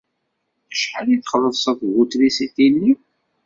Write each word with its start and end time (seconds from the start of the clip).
Acḥal 0.71 1.07
i 1.15 1.17
txellṣeḍ 1.17 1.79
bu 1.93 2.03
trisiti-nni? 2.11 2.93